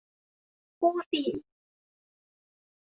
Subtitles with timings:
[0.79, 1.27] คู่สี่